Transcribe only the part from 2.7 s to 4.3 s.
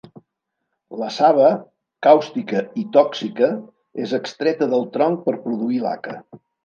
i tòxica, és